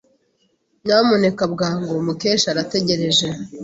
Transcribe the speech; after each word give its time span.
Nyamuneka 0.83 1.43
bwangu! 1.53 1.93
Mukesha 2.05 2.47
arategereje. 2.53 3.27